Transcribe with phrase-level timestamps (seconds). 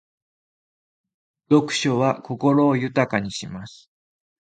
[1.51, 3.91] 読書は心を豊かにします。